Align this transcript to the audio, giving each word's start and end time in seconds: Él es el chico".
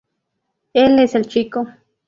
Él 0.73 0.97
es 0.97 1.13
el 1.13 1.27
chico". 1.27 1.67